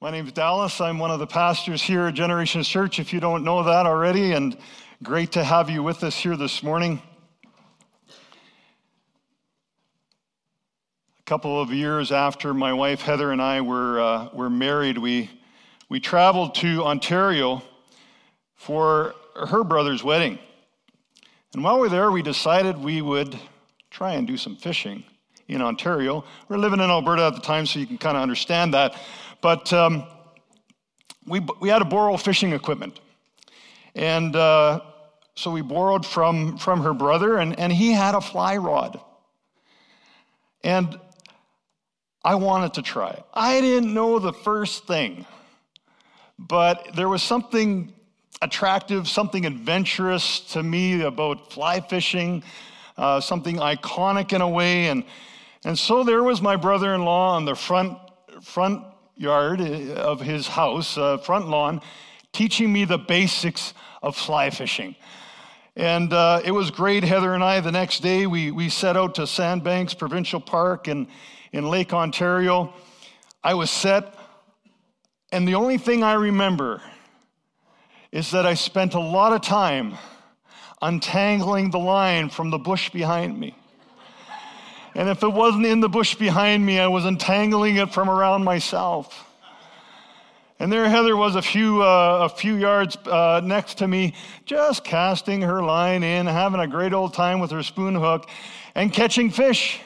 [0.00, 0.80] My name is Dallas.
[0.80, 4.30] I'm one of the pastors here at Generations Church, if you don't know that already,
[4.30, 4.56] and
[5.02, 7.02] great to have you with us here this morning.
[11.18, 15.32] A couple of years after my wife Heather and I were, uh, were married, we,
[15.88, 17.60] we traveled to Ontario
[18.54, 19.16] for
[19.48, 20.38] her brother's wedding.
[21.54, 23.36] And while we were there, we decided we would
[23.90, 25.02] try and do some fishing
[25.48, 26.24] in Ontario.
[26.48, 28.94] We are living in Alberta at the time, so you can kind of understand that.
[29.40, 30.04] But um,
[31.26, 33.00] we, we had to borrow fishing equipment.
[33.94, 34.80] And uh,
[35.34, 39.00] so we borrowed from, from her brother, and, and he had a fly rod.
[40.64, 40.98] And
[42.24, 43.22] I wanted to try.
[43.32, 45.24] I didn't know the first thing,
[46.38, 47.92] but there was something
[48.42, 52.42] attractive, something adventurous to me about fly fishing,
[52.96, 54.88] uh, something iconic in a way.
[54.88, 55.04] And,
[55.64, 57.98] and so there was my brother in law on the front,
[58.42, 58.84] front
[59.18, 61.82] yard uh, of his house, uh, front lawn,
[62.32, 64.94] teaching me the basics of fly fishing.
[65.76, 67.04] And uh, it was great.
[67.04, 71.08] Heather and I, the next day, we, we set out to Sandbanks Provincial Park in,
[71.52, 72.72] in Lake Ontario.
[73.42, 74.14] I was set,
[75.30, 76.80] and the only thing I remember
[78.10, 79.94] is that I spent a lot of time
[80.80, 83.54] untangling the line from the bush behind me.
[84.98, 88.42] And if it wasn't in the bush behind me, I was entangling it from around
[88.42, 89.30] myself.
[90.58, 94.82] And there Heather was a few, uh, a few yards uh, next to me, just
[94.82, 98.28] casting her line in, having a great old time with her spoon hook,
[98.74, 99.78] and catching fish.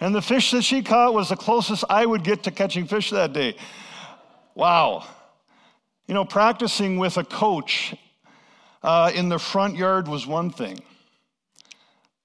[0.00, 3.10] And the fish that she caught was the closest I would get to catching fish
[3.10, 3.54] that day.
[4.56, 5.04] Wow.
[6.08, 7.94] You know, practicing with a coach
[8.82, 10.80] uh, in the front yard was one thing.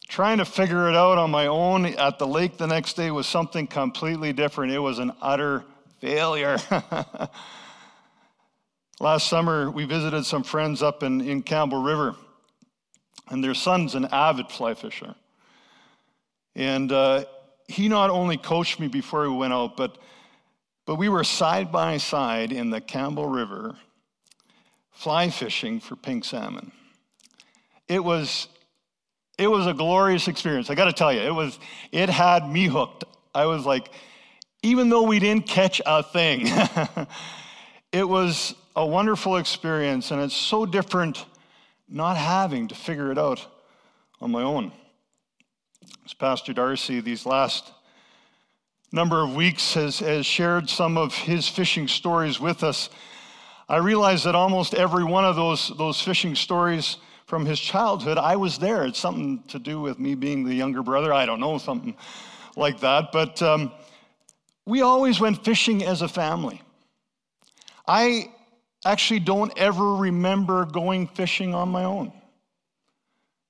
[0.07, 3.25] Trying to figure it out on my own at the lake the next day was
[3.25, 4.71] something completely different.
[4.71, 5.63] It was an utter
[5.99, 6.57] failure.
[8.99, 12.15] Last summer, we visited some friends up in, in Campbell River,
[13.29, 15.15] and their son's an avid fly fisher.
[16.55, 17.25] And uh,
[17.67, 19.97] he not only coached me before we went out, but,
[20.85, 23.75] but we were side by side in the Campbell River
[24.91, 26.71] fly fishing for pink salmon.
[27.87, 28.47] It was
[29.37, 30.69] it was a glorious experience.
[30.69, 31.57] I got to tell you, it was
[31.91, 33.03] it had me hooked.
[33.33, 33.89] I was like,
[34.61, 36.47] even though we didn't catch a thing,
[37.91, 41.25] it was a wonderful experience, and it's so different
[41.89, 43.45] not having to figure it out
[44.21, 44.71] on my own.
[46.05, 47.71] As Pastor Darcy, these last
[48.91, 52.89] number of weeks, has, has shared some of his fishing stories with us,
[53.67, 56.97] I realize that almost every one of those, those fishing stories
[57.33, 58.85] from his childhood, I was there.
[58.85, 61.11] It's something to do with me being the younger brother.
[61.11, 61.97] I don't know, something
[62.55, 63.11] like that.
[63.11, 63.71] But um,
[64.67, 66.61] we always went fishing as a family.
[67.87, 68.31] I
[68.85, 72.13] actually don't ever remember going fishing on my own.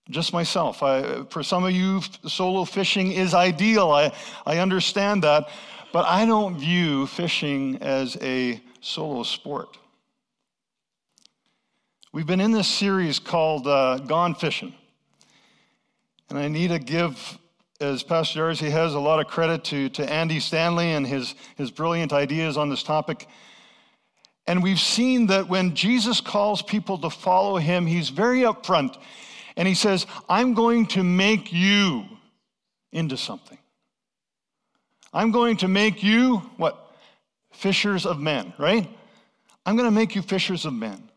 [0.10, 0.82] Just myself.
[0.82, 3.92] I, for some of you, solo fishing is ideal.
[3.92, 4.14] I,
[4.46, 5.50] I understand that.
[5.92, 9.78] But I don't view fishing as a solo sport.
[12.14, 14.76] We've been in this series called uh, Gone Fishing.
[16.30, 17.40] And I need to give,
[17.82, 21.72] as Pastor Darcy has, a lot of credit to, to Andy Stanley and his, his
[21.72, 23.28] brilliant ideas on this topic.
[24.46, 28.96] And we've seen that when Jesus calls people to follow him, he's very upfront.
[29.58, 32.06] And he says, I'm going to make you
[32.92, 33.58] into something.
[35.12, 36.96] I'm going to make you, what?
[37.54, 38.88] Fishers of men, right?
[39.66, 41.10] I'm going to make you fishers of men.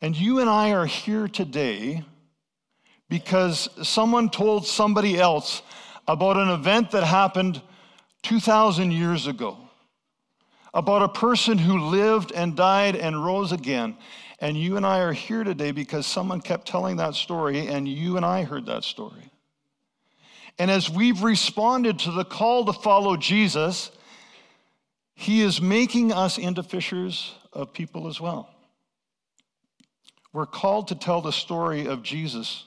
[0.00, 2.04] And you and I are here today
[3.08, 5.62] because someone told somebody else
[6.06, 7.60] about an event that happened
[8.22, 9.56] 2,000 years ago,
[10.72, 13.96] about a person who lived and died and rose again.
[14.40, 18.16] And you and I are here today because someone kept telling that story, and you
[18.16, 19.32] and I heard that story.
[20.58, 23.90] And as we've responded to the call to follow Jesus,
[25.14, 28.48] he is making us into fishers of people as well.
[30.32, 32.66] We're called to tell the story of Jesus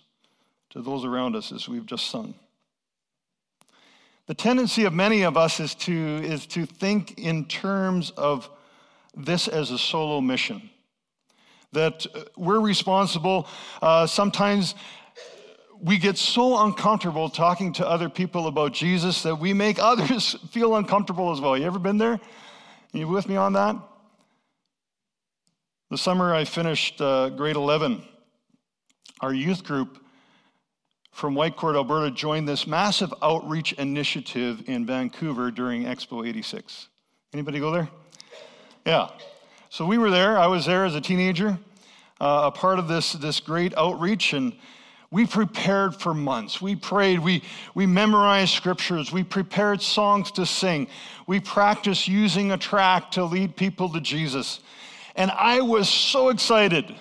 [0.72, 2.34] to those around us as we've just sung.
[4.28, 8.50] The tendency of many of us is to, is to think in terms of
[9.16, 10.70] this as a solo mission.
[11.74, 12.06] That
[12.36, 13.48] we're responsible.
[13.82, 14.76] Uh, sometimes
[15.82, 20.76] we get so uncomfortable talking to other people about Jesus that we make others feel
[20.76, 21.58] uncomfortable as well.
[21.58, 22.20] You ever been there?
[22.94, 23.76] You with me on that?
[25.92, 28.02] The summer I finished uh, grade 11,
[29.20, 30.02] our youth group
[31.12, 36.88] from Whitecourt, Alberta, joined this massive outreach initiative in Vancouver during Expo 86.
[37.34, 37.90] Anybody go there?
[38.86, 39.10] Yeah.
[39.70, 40.40] So we were there.
[40.40, 41.60] I was there as a teenager,
[42.22, 44.54] uh, a part of this, this great outreach, and
[45.12, 46.62] we prepared for months.
[46.62, 47.20] We prayed.
[47.20, 47.44] We,
[47.76, 49.12] we memorized scriptures.
[49.12, 50.88] We prepared songs to sing.
[51.28, 54.62] We practiced using a track to lead people to Jesus.
[55.16, 56.96] And I was so excited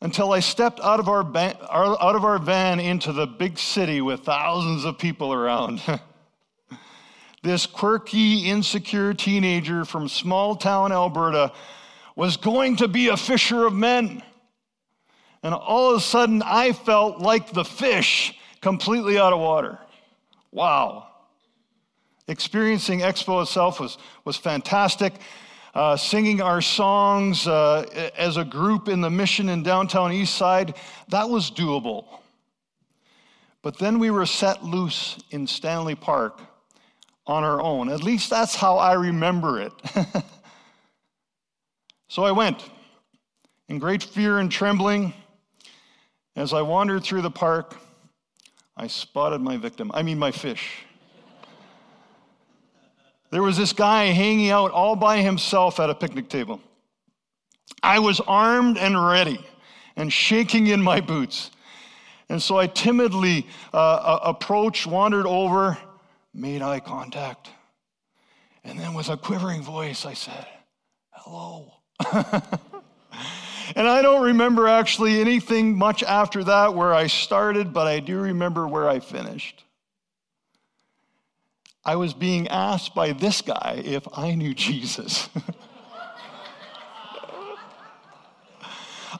[0.00, 4.20] until I stepped out of our, out of our van into the big city with
[4.20, 5.80] thousands of people around.
[7.42, 11.52] this quirky, insecure teenager from small town Alberta
[12.14, 14.22] was going to be a fisher of men.
[15.42, 19.78] And all of a sudden, I felt like the fish completely out of water.
[20.50, 21.08] Wow.
[22.26, 25.14] Experiencing Expo itself was, was fantastic
[25.76, 30.74] uh, singing our songs uh, as a group in the mission in downtown Eastside,
[31.08, 32.06] that was doable.
[33.60, 36.40] But then we were set loose in Stanley Park
[37.26, 37.90] on our own.
[37.90, 39.72] At least that's how I remember it.
[42.08, 42.64] so I went
[43.68, 45.12] in great fear and trembling.
[46.36, 47.76] As I wandered through the park,
[48.78, 50.86] I spotted my victim, I mean, my fish.
[53.30, 56.60] There was this guy hanging out all by himself at a picnic table.
[57.82, 59.44] I was armed and ready
[59.96, 61.50] and shaking in my boots.
[62.28, 65.78] And so I timidly uh, approached, wandered over,
[66.34, 67.50] made eye contact.
[68.64, 70.46] And then with a quivering voice, I said,
[71.10, 71.72] Hello.
[72.12, 78.18] and I don't remember actually anything much after that where I started, but I do
[78.20, 79.64] remember where I finished.
[81.86, 85.28] I was being asked by this guy if I knew Jesus.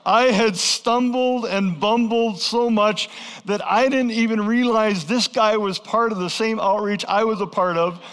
[0.05, 3.09] I had stumbled and bumbled so much
[3.45, 7.39] that I didn't even realize this guy was part of the same outreach I was
[7.39, 8.03] a part of.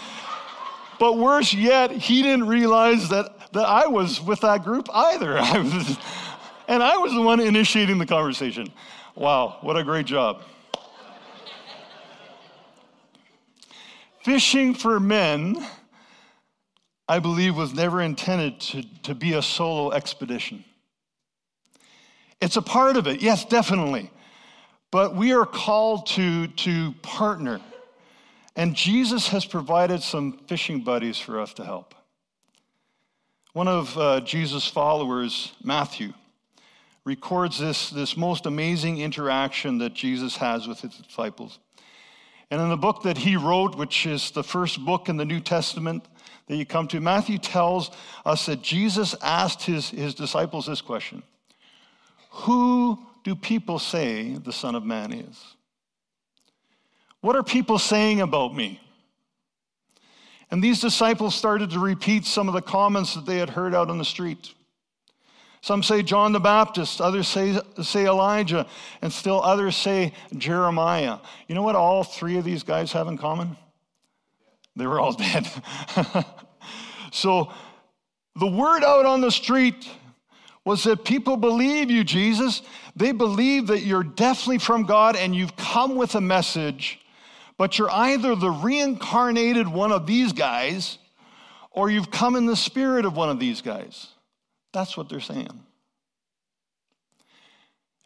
[0.99, 5.37] But worse yet, he didn't realize that, that I was with that group either.
[6.67, 8.71] And I was the one initiating the conversation.
[9.13, 10.41] Wow, what a great job.
[14.25, 15.63] Fishing for men,
[17.07, 20.65] I believe, was never intended to, to be a solo expedition.
[22.41, 24.09] It's a part of it, yes, definitely.
[24.89, 27.61] But we are called to, to partner.
[28.55, 31.93] And Jesus has provided some fishing buddies for us to help.
[33.53, 36.13] One of uh, Jesus' followers, Matthew,
[37.03, 41.59] records this, this most amazing interaction that Jesus has with his disciples.
[42.51, 45.39] And in the book that he wrote, which is the first book in the New
[45.39, 46.05] Testament
[46.47, 47.91] that you come to, Matthew tells
[48.25, 51.23] us that Jesus asked his, his disciples this question
[52.29, 55.43] Who do people say the Son of Man is?
[57.21, 58.79] What are people saying about me?
[60.51, 63.89] And these disciples started to repeat some of the comments that they had heard out
[63.89, 64.53] on the street.
[65.65, 68.67] Some say John the Baptist, others say, say Elijah,
[69.01, 71.17] and still others say Jeremiah.
[71.47, 73.57] You know what all three of these guys have in common?
[74.75, 75.47] They were all dead.
[77.11, 77.51] so
[78.35, 79.89] the word out on the street
[80.65, 82.61] was that people believe you, Jesus.
[82.95, 86.99] They believe that you're definitely from God and you've come with a message,
[87.57, 90.99] but you're either the reincarnated one of these guys
[91.71, 94.09] or you've come in the spirit of one of these guys.
[94.75, 95.63] That's what they're saying.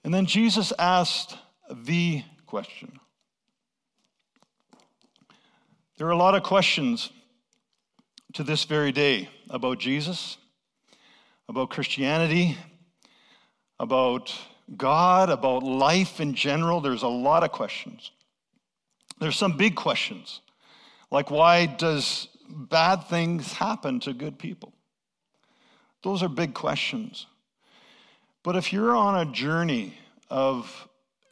[0.03, 1.35] And then Jesus asked
[1.67, 2.99] the question.
[5.97, 7.09] There are a lot of questions
[8.33, 10.37] to this very day about Jesus,
[11.47, 12.55] about Christianity,
[13.79, 14.31] about
[14.77, 16.81] God, about life in general.
[16.81, 18.11] There's a lot of questions.
[19.19, 20.41] There's some big questions,
[21.09, 24.71] like why does bad things happen to good people?
[26.03, 27.25] Those are big questions.
[28.43, 29.97] But if you're on a journey
[30.29, 30.87] of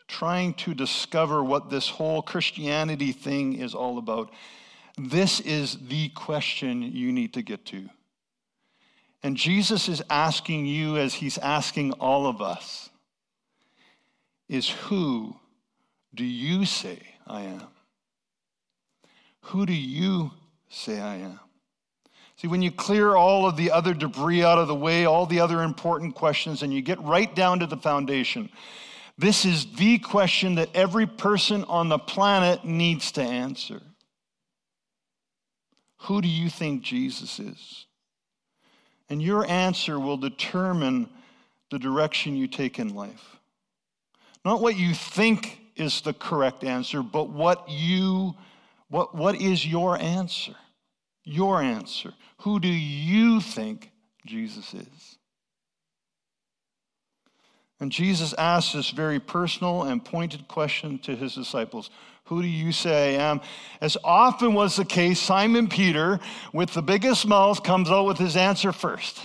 [0.07, 4.31] trying to discover what this whole Christianity thing is all about,
[4.97, 7.89] this is the question you need to get to.
[9.23, 12.89] And Jesus is asking you, as he's asking all of us,
[14.47, 15.35] is who
[16.13, 17.63] do you say I am?
[19.41, 20.31] Who do you
[20.69, 21.39] say I am?
[22.37, 25.39] See, when you clear all of the other debris out of the way, all the
[25.39, 28.49] other important questions, and you get right down to the foundation,
[29.17, 33.81] this is the question that every person on the planet needs to answer.
[36.01, 37.87] Who do you think Jesus is?
[39.09, 41.09] And your answer will determine
[41.71, 43.37] the direction you take in life.
[44.45, 48.35] Not what you think is the correct answer, but what you
[48.89, 50.55] what, what is your answer?
[51.29, 52.13] Your answer.
[52.39, 53.91] Who do you think
[54.25, 55.17] Jesus is?
[57.81, 61.89] And Jesus asks this very personal and pointed question to his disciples
[62.25, 63.41] Who do you say I am?
[63.81, 66.21] As often was the case, Simon Peter,
[66.53, 69.19] with the biggest mouth, comes out with his answer first.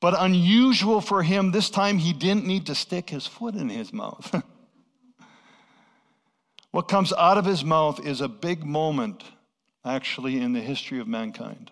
[0.00, 3.92] But unusual for him, this time he didn't need to stick his foot in his
[3.92, 4.40] mouth.
[6.70, 9.24] what comes out of his mouth is a big moment,
[9.86, 11.70] actually, in the history of mankind.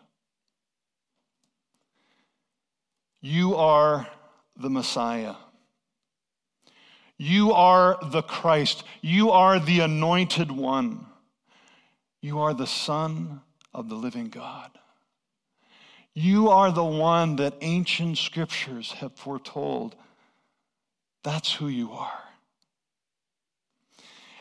[3.20, 4.06] You are
[4.56, 5.34] the Messiah.
[7.16, 8.84] You are the Christ.
[9.00, 11.06] You are the anointed one.
[12.20, 13.40] You are the Son
[13.72, 14.70] of the living God.
[16.14, 19.96] You are the one that ancient scriptures have foretold.
[21.22, 22.23] That's who you are.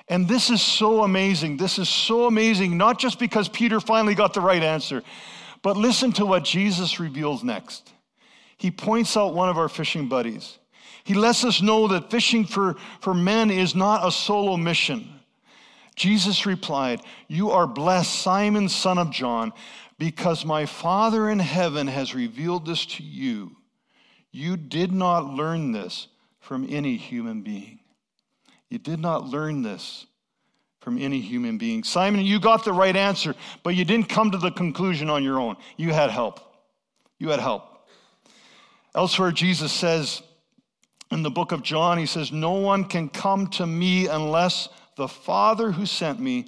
[0.07, 1.57] And this is so amazing.
[1.57, 5.01] This is so amazing, not just because Peter finally got the right answer,
[5.61, 7.91] but listen to what Jesus reveals next.
[8.57, 10.59] He points out one of our fishing buddies.
[11.03, 15.09] He lets us know that fishing for, for men is not a solo mission.
[15.95, 19.53] Jesus replied, You are blessed, Simon, son of John,
[19.97, 23.55] because my Father in heaven has revealed this to you.
[24.31, 26.07] You did not learn this
[26.39, 27.79] from any human being.
[28.73, 30.07] You did not learn this
[30.81, 31.83] from any human being.
[31.83, 35.39] Simon, you got the right answer, but you didn't come to the conclusion on your
[35.39, 35.57] own.
[35.77, 36.39] You had help.
[37.19, 37.87] You had help.
[38.95, 40.23] Elsewhere, Jesus says
[41.11, 45.07] in the book of John, he says, No one can come to me unless the
[45.07, 46.47] Father who sent me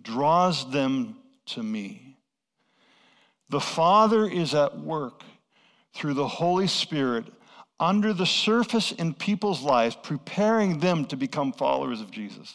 [0.00, 2.16] draws them to me.
[3.50, 5.22] The Father is at work
[5.92, 7.26] through the Holy Spirit
[7.80, 12.54] under the surface in people's lives, preparing them to become followers of Jesus.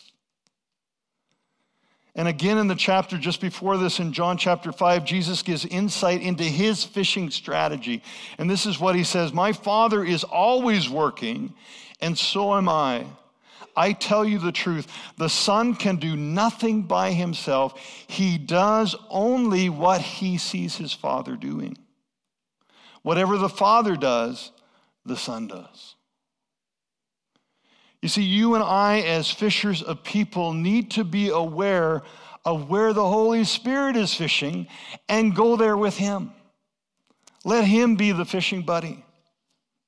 [2.15, 6.22] And again, in the chapter just before this, in John chapter 5, Jesus gives insight
[6.22, 8.03] into his fishing strategy.
[8.38, 11.53] And this is what he says My Father is always working,
[12.01, 13.08] and so am I.
[13.75, 14.88] I tell you the truth
[15.18, 21.36] the Son can do nothing by himself, he does only what he sees his Father
[21.36, 21.77] doing.
[23.01, 24.51] Whatever the Father does,
[25.05, 25.95] the Son does.
[28.01, 32.03] You see, you and I, as fishers of people, need to be aware
[32.45, 34.67] of where the Holy Spirit is fishing
[35.07, 36.33] and go there with Him.
[37.45, 39.05] Let Him be the fishing buddy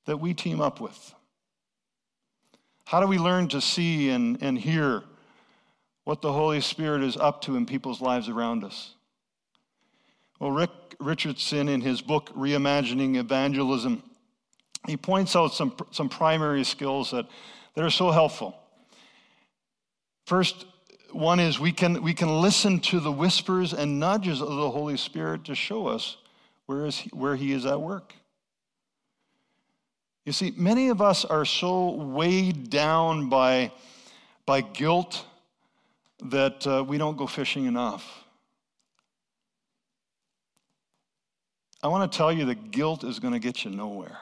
[0.06, 1.14] that we team up with.
[2.86, 5.02] How do we learn to see and, and hear
[6.04, 8.94] what the Holy Spirit is up to in people's lives around us?
[10.38, 10.70] Well, Rick
[11.00, 14.02] Richardson, in his book Reimagining Evangelism,
[14.88, 17.26] he points out some, some primary skills that,
[17.74, 18.56] that are so helpful.
[20.26, 20.66] First,
[21.12, 24.96] one is we can, we can listen to the whispers and nudges of the Holy
[24.96, 26.16] Spirit to show us
[26.66, 28.14] where, is he, where He is at work.
[30.24, 33.70] You see, many of us are so weighed down by,
[34.44, 35.24] by guilt
[36.24, 38.24] that uh, we don't go fishing enough.
[41.82, 44.18] I want to tell you that guilt is going to get you nowhere.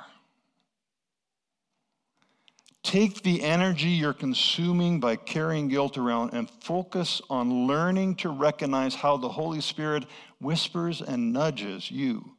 [2.85, 8.95] Take the energy you're consuming by carrying guilt around and focus on learning to recognize
[8.95, 10.05] how the Holy Spirit
[10.38, 12.37] whispers and nudges you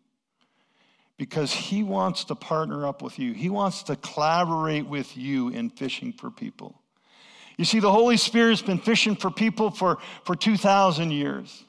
[1.17, 3.33] because he wants to partner up with you.
[3.33, 6.79] He wants to collaborate with you in fishing for people.
[7.57, 11.63] You see, the Holy Spirit's been fishing for people for, for 2,000 years.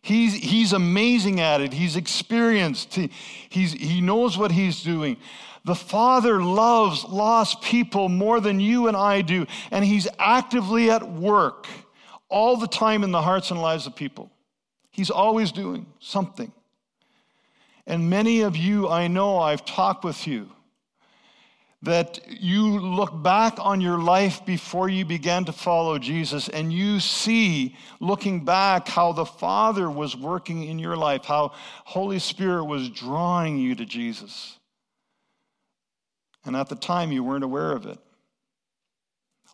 [0.00, 1.72] He's, he's amazing at it.
[1.72, 2.94] He's experienced.
[2.94, 3.10] He,
[3.50, 5.18] he's, he knows what he's doing.
[5.64, 11.10] The Father loves lost people more than you and I do, and he's actively at
[11.10, 11.66] work
[12.28, 14.30] all the time in the hearts and lives of people.
[14.90, 16.52] He's always doing something.
[17.86, 20.50] And many of you, I know, I've talked with you,
[21.82, 26.98] that you look back on your life before you began to follow Jesus and you
[26.98, 31.52] see, looking back, how the Father was working in your life, how
[31.84, 34.58] Holy Spirit was drawing you to Jesus.
[36.44, 37.98] And at the time, you weren't aware of it.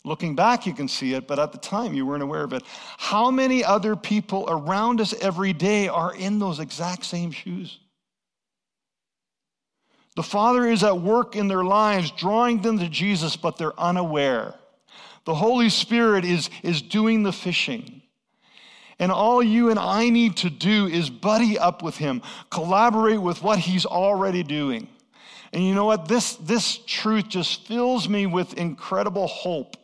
[0.04, 2.62] Looking back, you can see it, but at the time, you weren't aware of it.
[2.96, 7.78] How many other people around us every day are in those exact same shoes?
[10.16, 14.54] The Father is at work in their lives, drawing them to Jesus, but they're unaware.
[15.24, 18.02] The Holy Spirit is, is doing the fishing.
[18.98, 23.42] And all you and I need to do is buddy up with Him, collaborate with
[23.42, 24.88] what He's already doing.
[25.52, 26.06] And you know what?
[26.06, 29.76] This, this truth just fills me with incredible hope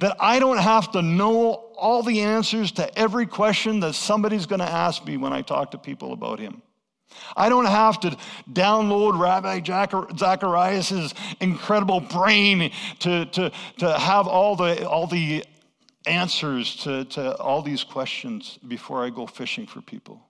[0.00, 4.60] that I don't have to know all the answers to every question that somebody's going
[4.60, 6.62] to ask me when I talk to people about him.
[7.36, 8.16] I don't have to
[8.50, 9.62] download Ravi
[10.16, 15.44] Zacharias' incredible brain to, to, to have all the, all the
[16.06, 20.20] answers to, to all these questions before I go fishing for people.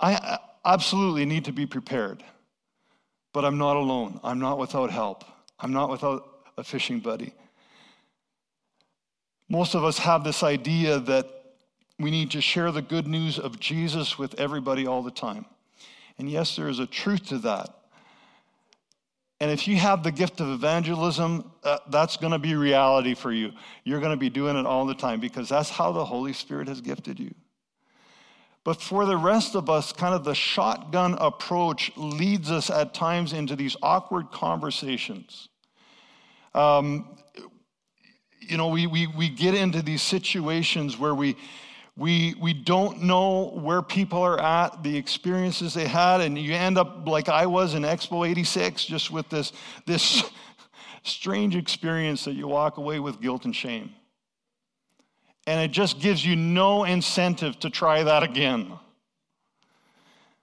[0.00, 2.22] I absolutely need to be prepared,
[3.32, 4.20] but I'm not alone.
[4.22, 5.24] I'm not without help.
[5.60, 7.32] I'm not without a fishing buddy.
[9.48, 11.26] Most of us have this idea that
[11.98, 15.46] we need to share the good news of Jesus with everybody all the time.
[16.18, 17.74] And yes, there is a truth to that.
[19.40, 23.32] And if you have the gift of evangelism, uh, that's going to be reality for
[23.32, 23.52] you.
[23.84, 26.66] You're going to be doing it all the time because that's how the Holy Spirit
[26.68, 27.32] has gifted you.
[28.68, 33.32] But for the rest of us, kind of the shotgun approach leads us at times
[33.32, 35.48] into these awkward conversations.
[36.54, 37.16] Um,
[38.40, 41.34] you know, we, we, we get into these situations where we,
[41.96, 46.76] we, we don't know where people are at, the experiences they had, and you end
[46.76, 49.54] up like I was in Expo 86, just with this,
[49.86, 50.22] this
[51.04, 53.94] strange experience that you walk away with guilt and shame.
[55.48, 58.70] And it just gives you no incentive to try that again.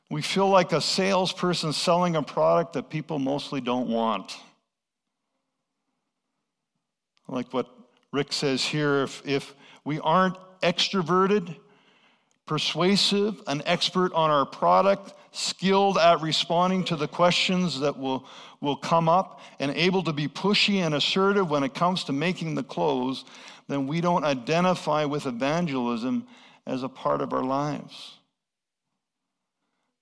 [0.10, 4.36] We feel like a salesperson selling a product that people mostly don't want.
[7.28, 7.68] Like what
[8.12, 11.56] Rick says here if, if we aren't extroverted,
[12.48, 18.26] persuasive, an expert on our product, skilled at responding to the questions that will,
[18.60, 22.56] will come up, and able to be pushy and assertive when it comes to making
[22.56, 23.24] the close,
[23.68, 26.28] then we don't identify with evangelism
[26.68, 28.16] as a part of our lives.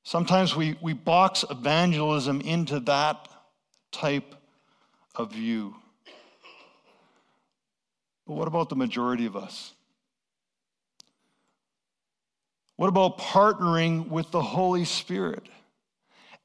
[0.04, 3.28] Sometimes we, we box evangelism into that
[3.92, 4.36] type
[5.16, 5.76] of view.
[8.28, 9.74] But what about the majority of us?
[12.76, 15.44] What about partnering with the Holy Spirit?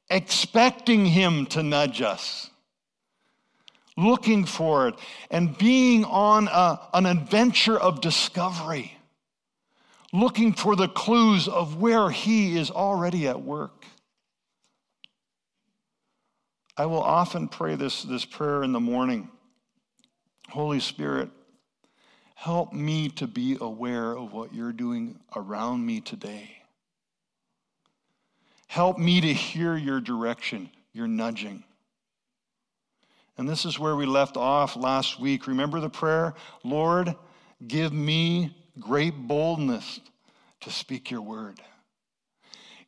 [0.09, 2.49] Expecting Him to nudge us,
[4.05, 4.95] looking for it,
[5.29, 8.97] and being on a, an adventure of discovery,
[10.11, 13.85] looking for the clues of where He is already at work.
[16.77, 19.29] I will often pray this, this prayer in the morning
[20.49, 21.29] Holy Spirit,
[22.39, 26.49] Help me to be aware of what you're doing around me today.
[28.67, 31.65] Help me to hear your direction, your nudging.
[33.39, 35.47] And this is where we left off last week.
[35.47, 36.33] Remember the prayer?
[36.65, 37.15] Lord,
[37.65, 40.01] give me great boldness
[40.59, 41.61] to speak your word.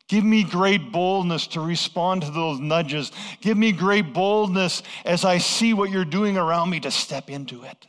[0.08, 3.12] Give me great boldness to respond to those nudges.
[3.40, 7.62] Give me great boldness as I see what you're doing around me to step into
[7.62, 7.86] it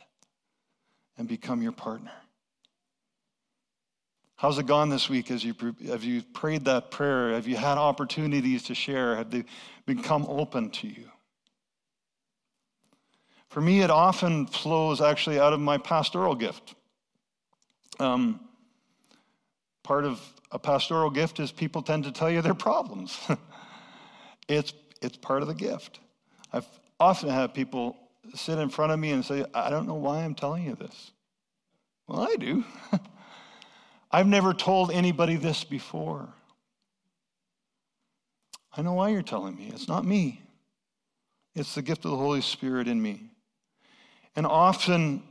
[1.18, 2.12] and become your partner.
[4.36, 5.54] How's it gone this week as you
[5.86, 7.34] have you prayed that prayer?
[7.34, 9.16] Have you had opportunities to share?
[9.16, 9.44] Have they
[9.84, 11.10] become open to you?
[13.54, 16.74] For me, it often flows actually out of my pastoral gift.
[18.00, 18.40] Um,
[19.84, 23.16] part of a pastoral gift is people tend to tell you their problems.
[24.48, 26.00] it's, it's part of the gift.
[26.52, 26.66] I've
[26.98, 27.96] often had people
[28.34, 31.12] sit in front of me and say, I don't know why I'm telling you this.
[32.08, 32.64] Well, I do.
[34.10, 36.28] I've never told anybody this before.
[38.76, 39.70] I know why you're telling me.
[39.72, 40.42] It's not me,
[41.54, 43.30] it's the gift of the Holy Spirit in me.
[44.36, 45.22] And often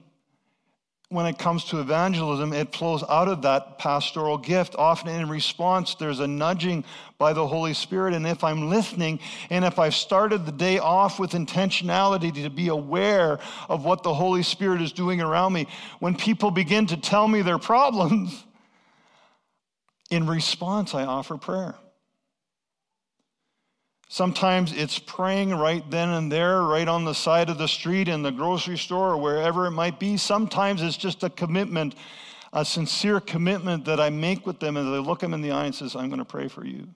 [1.13, 4.73] when it comes to evangelism, it flows out of that pastoral gift.
[4.75, 6.83] Often in response, there's a nudging
[7.19, 8.15] by the Holy Spirit.
[8.15, 9.19] And if I'm listening,
[9.51, 13.39] and if I've started the day off with intentionality to be aware
[13.69, 15.67] of what the Holy Spirit is doing around me,
[15.99, 18.43] when people begin to tell me their problems,
[20.09, 21.75] in response, I offer prayer.
[24.13, 28.21] Sometimes it's praying right then and there, right on the side of the street, in
[28.21, 30.17] the grocery store, or wherever it might be.
[30.17, 31.95] Sometimes it's just a commitment,
[32.53, 35.65] a sincere commitment that I make with them as I look them in the eye
[35.65, 36.89] and says, I'm going to pray for you.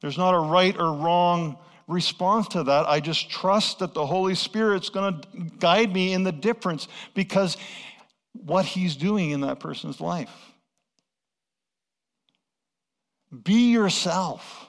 [0.00, 2.88] There's not a right or wrong response to that.
[2.88, 7.58] I just trust that the Holy Spirit's going to guide me in the difference because
[8.32, 10.32] what He's doing in that person's life.
[13.44, 14.65] Be yourself.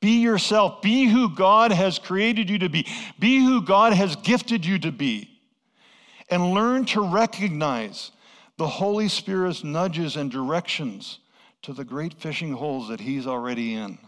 [0.00, 0.80] Be yourself.
[0.82, 2.86] Be who God has created you to be.
[3.18, 5.28] Be who God has gifted you to be.
[6.30, 8.12] And learn to recognize
[8.58, 11.18] the Holy Spirit's nudges and directions
[11.62, 13.98] to the great fishing holes that He's already in.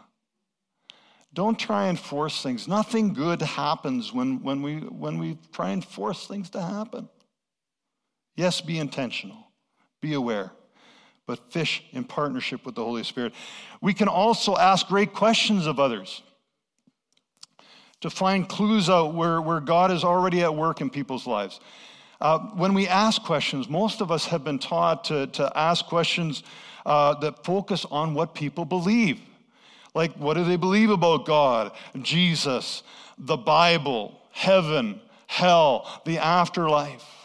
[1.32, 2.66] Don't try and force things.
[2.66, 7.08] Nothing good happens when, when, we, when we try and force things to happen.
[8.36, 9.46] Yes, be intentional,
[10.00, 10.52] be aware,
[11.30, 13.32] but fish in partnership with the Holy Spirit.
[13.80, 16.22] We can also ask great questions of others
[18.00, 21.60] to find clues out where, where God is already at work in people's lives.
[22.20, 26.42] Uh, when we ask questions, most of us have been taught to, to ask questions
[26.84, 29.20] uh, that focus on what people believe.
[29.94, 31.70] Like, what do they believe about God,
[32.02, 32.82] Jesus,
[33.18, 37.19] the Bible, heaven, hell, the afterlife?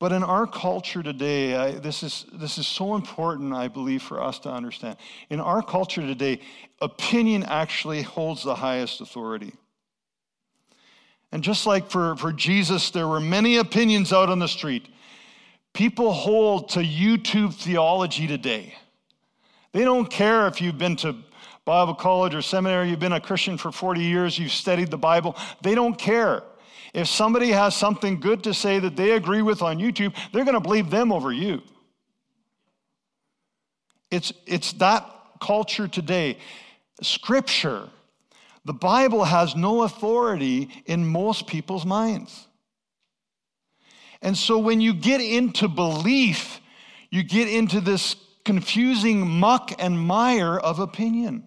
[0.00, 4.20] But in our culture today, I, this, is, this is so important, I believe, for
[4.20, 4.96] us to understand.
[5.28, 6.40] In our culture today,
[6.80, 9.52] opinion actually holds the highest authority.
[11.32, 14.88] And just like for, for Jesus, there were many opinions out on the street.
[15.74, 18.74] People hold to YouTube theology today.
[19.72, 21.14] They don't care if you've been to
[21.66, 25.36] Bible college or seminary, you've been a Christian for 40 years, you've studied the Bible.
[25.60, 26.42] They don't care.
[26.92, 30.54] If somebody has something good to say that they agree with on YouTube, they're going
[30.54, 31.62] to believe them over you.
[34.10, 35.08] It's, it's that
[35.40, 36.38] culture today.
[37.00, 37.88] Scripture,
[38.64, 42.46] the Bible has no authority in most people's minds.
[44.20, 46.60] And so when you get into belief,
[47.10, 51.44] you get into this confusing muck and mire of opinion.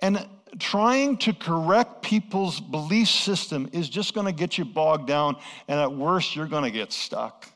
[0.00, 5.36] And trying to correct people's belief system is just going to get you bogged down,
[5.68, 7.46] and at worst, you're going to get stuck.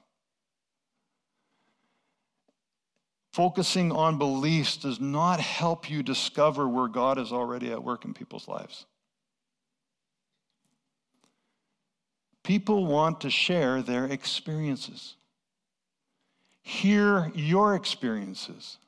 [3.32, 8.12] Focusing on beliefs does not help you discover where God is already at work in
[8.12, 8.86] people's lives.
[12.42, 15.14] People want to share their experiences,
[16.62, 18.78] hear your experiences,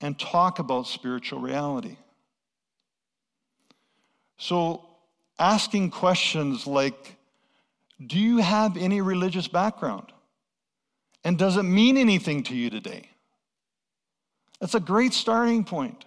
[0.00, 1.96] and talk about spiritual reality.
[4.36, 4.86] So,
[5.38, 7.16] asking questions like,
[8.04, 10.06] Do you have any religious background?
[11.24, 13.08] And does it mean anything to you today?
[14.60, 16.04] That's a great starting point.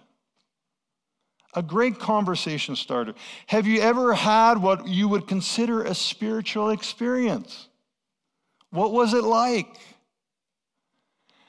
[1.54, 3.14] A great conversation starter.
[3.46, 7.68] Have you ever had what you would consider a spiritual experience?
[8.70, 9.66] What was it like?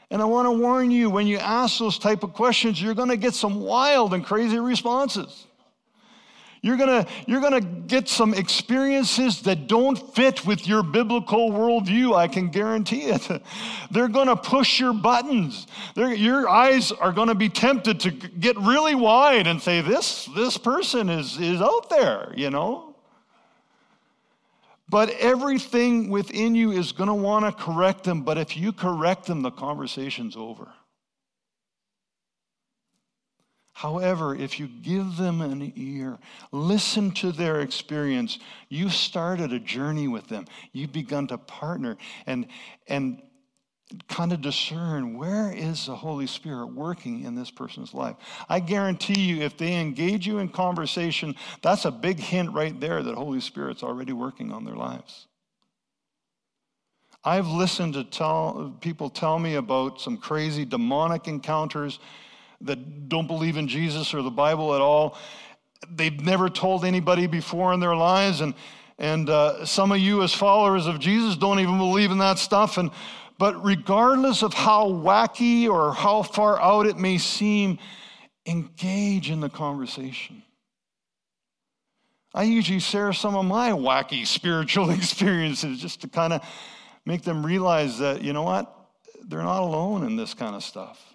[0.10, 3.10] And I want to warn you when you ask those type of questions, you're going
[3.10, 5.46] to get some wild and crazy responses.
[6.62, 12.28] You're gonna, you're gonna get some experiences that don't fit with your biblical worldview, I
[12.28, 13.42] can guarantee it.
[13.92, 15.68] They're gonna push your buttons.
[15.96, 20.58] They're, your eyes are gonna be tempted to get really wide and say, This, this
[20.58, 22.96] person is, is out there, you know?
[24.90, 29.52] But everything within you is gonna wanna correct them, but if you correct them, the
[29.52, 30.68] conversation's over.
[33.80, 36.20] However, if you give them an ear,
[36.52, 38.38] listen to their experience,
[38.68, 40.48] you've started a journey with them.
[40.74, 42.48] You've begun to partner and,
[42.88, 43.22] and
[44.10, 48.18] kind of discern where is the Holy Spirit working in this person's life.
[48.50, 53.02] I guarantee you, if they engage you in conversation, that's a big hint right there
[53.02, 55.26] that Holy Spirit's already working on their lives.
[57.24, 62.00] I've listened to tell, people tell me about some crazy demonic encounters
[62.62, 65.18] that don't believe in Jesus or the Bible at all.
[65.90, 68.42] They've never told anybody before in their lives.
[68.42, 68.54] And,
[68.98, 72.78] and uh, some of you, as followers of Jesus, don't even believe in that stuff.
[72.78, 72.92] And,
[73.38, 77.80] but regardless of how wacky or how far out it may seem,
[78.46, 80.44] engage in the conversation.
[82.34, 86.44] I usually share some of my wacky spiritual experiences just to kind of
[87.06, 88.76] make them realize that, you know what?
[89.28, 91.09] They're not alone in this kind of stuff.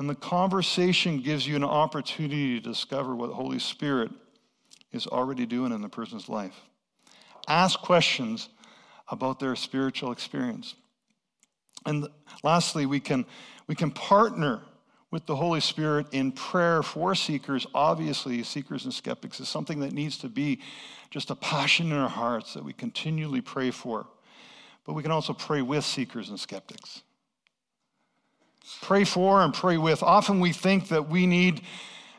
[0.00, 4.10] And the conversation gives you an opportunity to discover what the Holy Spirit
[4.92, 6.58] is already doing in the person's life.
[7.46, 8.48] Ask questions
[9.08, 10.74] about their spiritual experience.
[11.84, 12.08] And
[12.42, 13.26] lastly, we can,
[13.66, 14.62] we can partner
[15.10, 17.66] with the Holy Spirit in prayer for seekers.
[17.74, 20.62] Obviously, seekers and skeptics is something that needs to be
[21.10, 24.06] just a passion in our hearts that we continually pray for.
[24.86, 27.02] But we can also pray with seekers and skeptics
[28.82, 30.02] pray for and pray with.
[30.02, 31.62] Often we think that we need,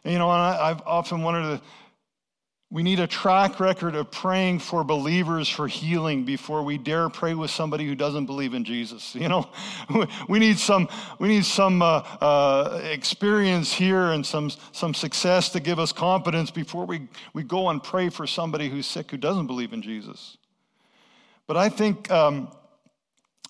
[0.03, 1.61] you know, and I've often wondered that
[2.71, 7.33] we need a track record of praying for believers for healing before we dare pray
[7.33, 9.13] with somebody who doesn't believe in Jesus.
[9.21, 9.49] You know,
[10.29, 10.87] we need some
[11.19, 16.49] we need some uh, uh, experience here and some some success to give us confidence
[16.49, 20.37] before we we go and pray for somebody who's sick who doesn't believe in Jesus.
[21.45, 22.47] But I think um,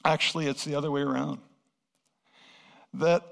[0.03, 1.39] actually it's the other way around
[2.95, 3.23] that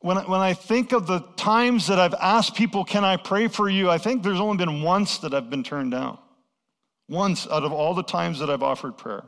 [0.00, 3.68] when, when I think of the times that I've asked people, Can I pray for
[3.68, 3.90] you?
[3.90, 6.18] I think there's only been once that I've been turned down.
[7.08, 9.24] Once out of all the times that I've offered prayer.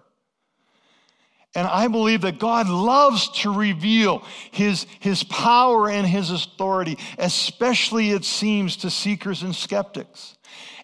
[1.55, 8.11] And I believe that God loves to reveal his, his power and his authority, especially
[8.11, 10.37] it seems to seekers and skeptics.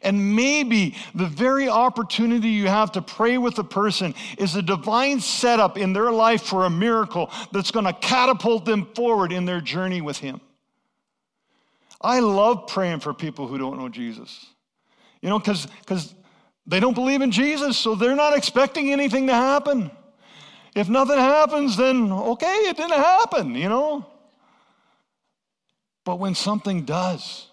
[0.03, 5.21] And maybe the very opportunity you have to pray with a person is a divine
[5.21, 9.61] setup in their life for a miracle that's going to catapult them forward in their
[9.61, 10.41] journey with Him.
[12.01, 14.47] I love praying for people who don't know Jesus.
[15.23, 16.15] You know, because
[16.67, 19.91] they don't believe in Jesus, so they're not expecting anything to happen.
[20.77, 24.05] If nothing happens, then okay, it didn't happen, you know?
[26.05, 27.47] But when something does,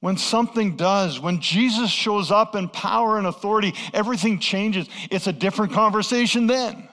[0.00, 4.88] when something does, when Jesus shows up in power and authority, everything changes.
[5.10, 6.88] It's a different conversation then.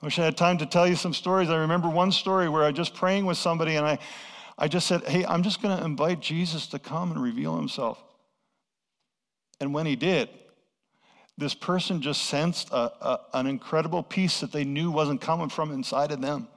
[0.00, 1.50] I wish I had time to tell you some stories.
[1.50, 3.98] I remember one story where I was just praying with somebody and I,
[4.56, 8.00] I just said, Hey, I'm just going to invite Jesus to come and reveal himself.
[9.60, 10.28] And when he did,
[11.38, 15.72] this person just sensed a, a, an incredible peace that they knew wasn't coming from
[15.72, 16.48] inside of them.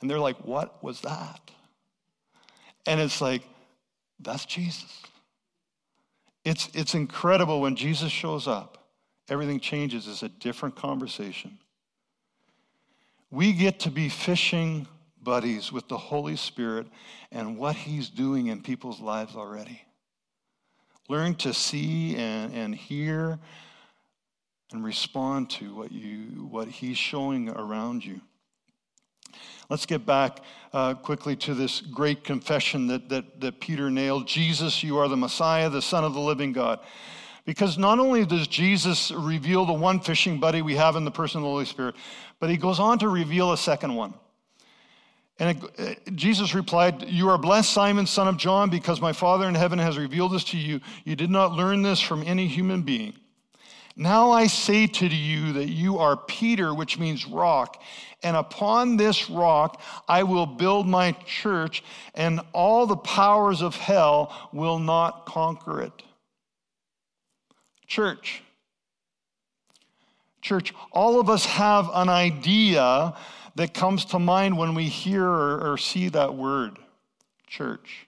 [0.00, 1.40] And they're like, What was that?
[2.86, 3.42] And it's like,
[4.20, 5.02] that's Jesus.
[6.44, 8.86] It's, it's incredible when Jesus shows up,
[9.28, 10.06] everything changes.
[10.06, 11.58] It's a different conversation.
[13.30, 14.86] We get to be fishing
[15.20, 16.86] buddies with the Holy Spirit
[17.32, 19.82] and what He's doing in people's lives already.
[21.08, 23.38] Learn to see and, and hear
[24.72, 28.20] and respond to what, you, what He's showing around you.
[29.68, 30.40] Let's get back
[30.72, 35.16] uh, quickly to this great confession that, that, that Peter nailed Jesus, you are the
[35.16, 36.80] Messiah, the Son of the living God.
[37.44, 41.38] Because not only does Jesus reveal the one fishing buddy we have in the person
[41.38, 41.94] of the Holy Spirit,
[42.40, 44.14] but he goes on to reveal a second one.
[45.38, 49.48] And it, uh, Jesus replied, You are blessed, Simon, son of John, because my Father
[49.48, 50.80] in heaven has revealed this to you.
[51.04, 53.14] You did not learn this from any human being.
[53.98, 57.82] Now I say to you that you are Peter, which means rock,
[58.22, 61.82] and upon this rock I will build my church,
[62.14, 66.02] and all the powers of hell will not conquer it.
[67.86, 68.42] Church.
[70.42, 73.16] Church, all of us have an idea
[73.54, 76.78] that comes to mind when we hear or, see that word,
[77.46, 78.05] church.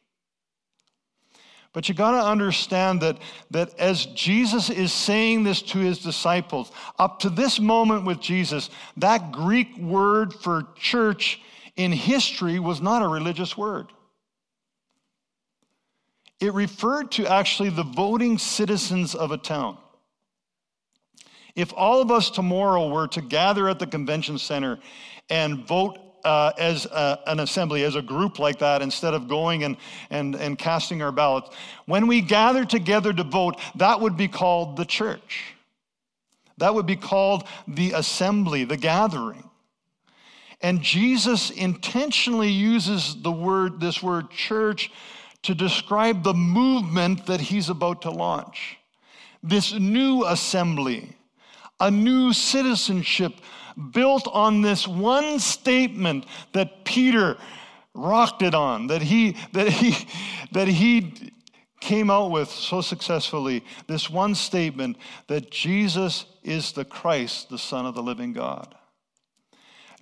[1.73, 3.19] But you got to understand that,
[3.51, 8.71] that as Jesus is saying this to his disciples, up to this moment with Jesus,
[8.97, 11.41] that Greek word for church
[11.77, 13.93] in history was not a religious word.
[16.41, 19.77] It referred to actually the voting citizens of a town.
[21.55, 24.79] If all of us tomorrow were to gather at the convention center
[25.29, 29.65] and vote uh, as a, an assembly, as a group like that, instead of going
[29.65, 29.79] and,
[30.11, 34.77] and, and casting our ballots, when we gather together to vote, that would be called
[34.77, 35.55] the church.
[36.59, 39.49] That would be called the assembly, the gathering.
[40.61, 44.91] And Jesus intentionally uses the word, this word church,
[45.43, 48.77] to describe the movement that he's about to launch.
[49.43, 51.17] This new assembly,
[51.81, 53.35] a new citizenship
[53.93, 57.37] built on this one statement that Peter
[57.95, 60.09] rocked it on, that he, that he,
[60.53, 61.33] that he
[61.81, 63.65] came out with so successfully.
[63.87, 64.97] This one statement
[65.29, 68.75] that Jesus is the Christ, the Son of the living God.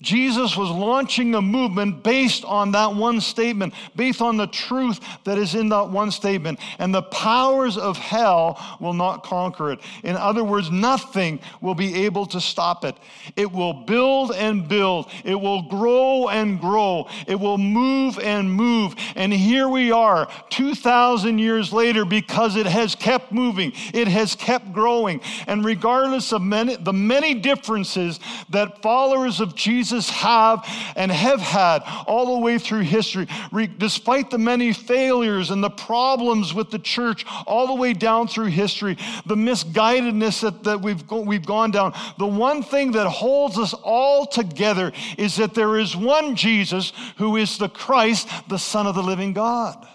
[0.03, 5.39] Jesus was launching a movement based on that one statement, based on the truth that
[5.39, 6.61] is in that one statement.
[6.79, 9.81] And the powers of hell will not conquer it.
[10.05, 12.95] In other words, nothing will be able to stop it.
[13.37, 18.95] It will build and build, it will grow and grow, it will move and move.
[19.15, 24.75] And here we are, 2,000 years later, because it has kept moving, it has kept
[24.75, 25.23] growing.
[25.47, 31.40] And regardless of many, the many differences that followers of Jesus Jesus have and have
[31.40, 36.70] had all the way through history, Re- despite the many failures and the problems with
[36.70, 38.96] the church all the way down through history,
[39.27, 41.94] the misguidedness that, that we've, go- we've gone down.
[42.18, 47.37] The one thing that holds us all together is that there is one Jesus who
[47.37, 49.87] is the Christ, the Son of the living God.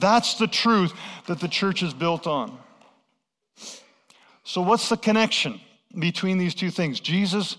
[0.00, 0.92] That's the truth
[1.28, 2.58] that the church is built on.
[4.42, 5.60] So, what's the connection
[5.96, 6.98] between these two things?
[6.98, 7.56] Jesus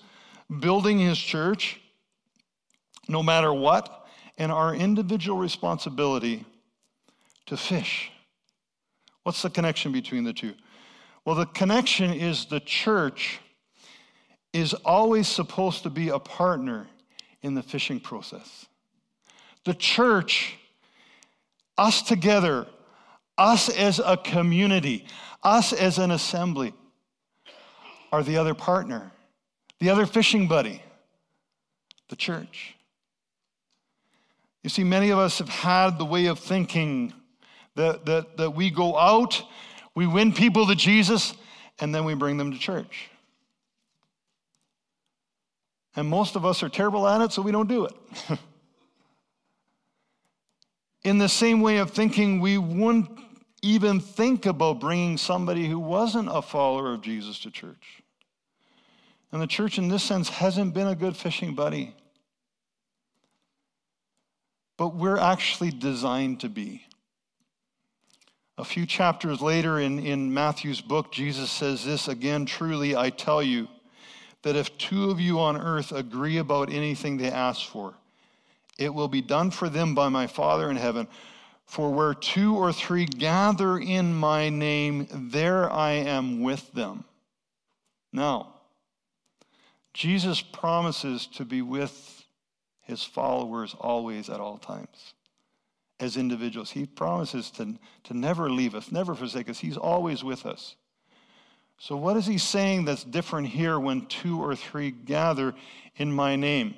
[0.59, 1.79] building his church,
[3.07, 4.05] no matter what,
[4.37, 6.45] and our individual responsibility
[7.45, 8.11] to fish.
[9.23, 10.53] What's the connection between the two?
[11.23, 13.39] Well, the connection is the church
[14.53, 16.87] is always supposed to be a partner
[17.41, 18.67] in the fishing process.
[19.65, 20.55] The church,
[21.77, 22.67] us together,
[23.37, 25.07] us as a community,
[25.43, 26.73] us as an assembly,
[28.11, 29.11] are the other partner,
[29.79, 30.81] the other fishing buddy,
[32.09, 32.75] the church.
[34.63, 37.13] You see, many of us have had the way of thinking
[37.75, 39.43] that, that, that we go out,
[39.93, 41.35] we win people to Jesus,
[41.79, 43.09] and then we bring them to church.
[45.95, 47.93] And most of us are terrible at it, so we don't do it.
[51.03, 53.09] In the same way of thinking, we wouldn't
[53.61, 58.03] even think about bringing somebody who wasn't a follower of Jesus to church.
[59.31, 61.95] And the church, in this sense, hasn't been a good fishing buddy.
[64.77, 66.85] But we're actually designed to be.
[68.57, 73.43] A few chapters later in, in Matthew's book, Jesus says this again truly, I tell
[73.43, 73.67] you,
[74.43, 77.95] that if two of you on earth agree about anything they ask for,
[78.77, 81.07] it will be done for them by my Father in heaven.
[81.65, 87.05] For where two or three gather in my name, there I am with them.
[88.13, 88.54] Now,
[89.95, 92.25] Jesus promises to be with
[92.81, 95.13] his followers always at all times
[96.01, 96.69] as individuals.
[96.69, 99.57] He promises to, to never leave us, never forsake us.
[99.57, 100.75] He's always with us.
[101.77, 105.55] So, what is he saying that's different here when two or three gather
[105.95, 106.75] in my name?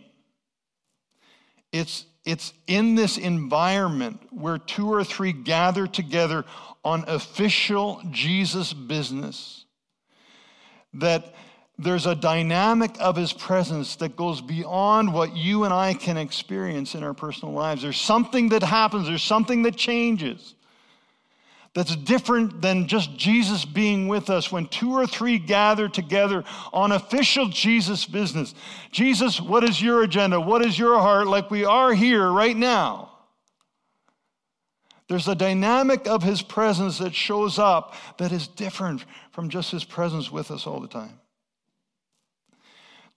[1.72, 6.46] It's, it's in this environment where two or three gather together
[6.86, 9.66] on official Jesus business
[10.94, 11.34] that
[11.80, 16.96] there's a dynamic of his presence that goes beyond what you and I can experience
[16.96, 17.84] in our personal lives.
[17.84, 20.56] There's something that happens, there's something that changes
[21.76, 26.92] that's different than just Jesus being with us when two or three gather together on
[26.92, 28.56] official Jesus business.
[28.92, 30.42] Jesus, what is your agenda?
[30.42, 31.28] What is your heart?
[31.28, 33.12] Like we are here right now.
[35.08, 39.84] There's a dynamic of his presence that shows up that is different from just his
[39.84, 41.20] presence with us all the time.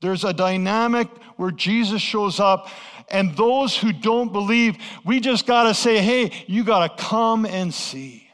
[0.00, 2.68] There's a dynamic where Jesus shows up,
[3.08, 7.44] and those who don't believe, we just got to say, hey, you got to come
[7.44, 8.26] and see.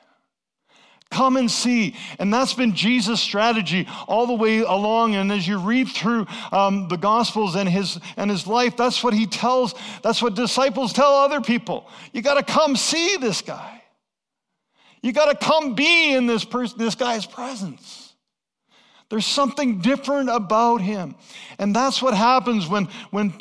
[1.11, 1.95] Come and see.
[2.19, 5.15] And that's been Jesus' strategy all the way along.
[5.15, 9.15] And as you read through um, the Gospels and his, and his life, that's what
[9.15, 11.89] he tells, that's what disciples tell other people.
[12.13, 13.83] You got to come see this guy.
[15.01, 18.06] You got to come be in this, person, this guy's presence.
[19.09, 21.15] There's something different about him.
[21.59, 23.35] And that's what happens when, when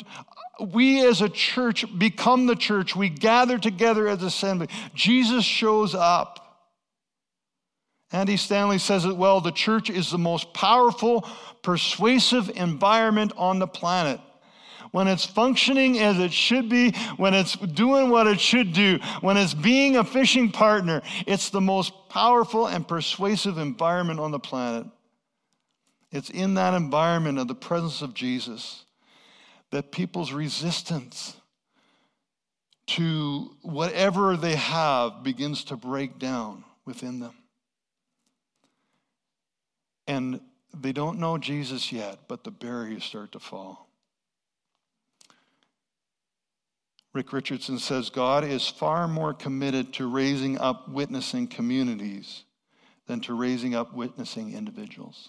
[0.60, 2.94] we as a church become the church.
[2.94, 4.68] We gather together as assembly.
[4.94, 6.42] Jesus shows up.
[8.12, 11.28] Andy Stanley says it well the church is the most powerful,
[11.62, 14.20] persuasive environment on the planet.
[14.92, 19.36] When it's functioning as it should be, when it's doing what it should do, when
[19.36, 24.86] it's being a fishing partner, it's the most powerful and persuasive environment on the planet.
[26.16, 28.86] It's in that environment of the presence of Jesus
[29.70, 31.36] that people's resistance
[32.86, 37.34] to whatever they have begins to break down within them.
[40.06, 40.40] And
[40.74, 43.86] they don't know Jesus yet, but the barriers start to fall.
[47.12, 52.44] Rick Richardson says God is far more committed to raising up witnessing communities
[53.06, 55.28] than to raising up witnessing individuals.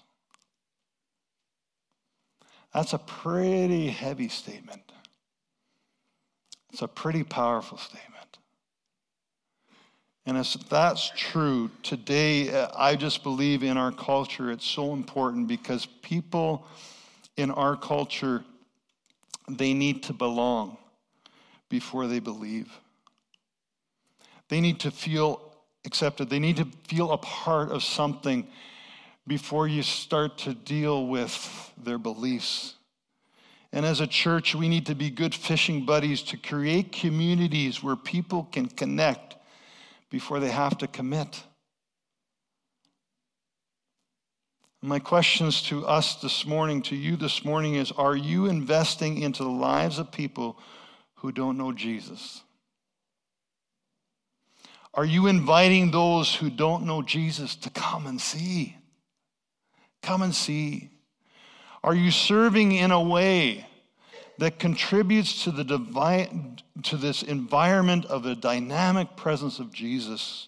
[2.78, 4.92] That's a pretty heavy statement.
[6.72, 8.38] It's a pretty powerful statement.
[10.28, 15.48] And if that's true, today uh, I just believe in our culture it's so important
[15.48, 16.68] because people
[17.36, 18.44] in our culture,
[19.50, 20.78] they need to belong
[21.70, 22.72] before they believe.
[24.50, 25.42] They need to feel
[25.84, 26.30] accepted.
[26.30, 28.48] They need to feel a part of something
[29.28, 32.76] before you start to deal with their beliefs.
[33.74, 37.98] And as a church, we need to be good fishing buddies to create communities where
[37.98, 39.36] people can connect
[40.10, 41.44] before they have to commit.
[44.82, 49.44] My questions to us this morning, to you this morning, is Are you investing into
[49.44, 50.58] the lives of people
[51.16, 52.42] who don't know Jesus?
[54.94, 58.78] Are you inviting those who don't know Jesus to come and see?
[60.02, 60.90] Come and see.
[61.84, 63.68] Are you serving in a way
[64.38, 70.48] that contributes to, the divine, to this environment of the dynamic presence of Jesus